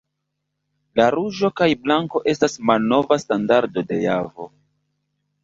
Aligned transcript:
La 0.99 1.05
ruĝo 1.15 1.51
kaj 1.61 1.67
blanko 1.83 2.21
estas 2.33 2.57
malnova 2.71 3.19
standardo 3.25 3.85
de 3.93 4.01
Javo. 4.09 4.51